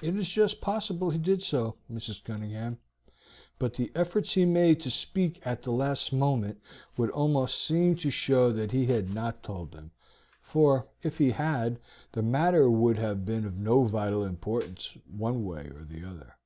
[0.00, 2.24] "It is just possible he did so, Mrs.
[2.24, 2.78] Cunningham,
[3.58, 6.58] but the efforts he made to speak at the last moment
[6.96, 9.90] would almost seem to show that he had not told them,
[10.40, 11.78] for, if he had,
[12.12, 16.38] the matter would have been of no vital importance one way or the other.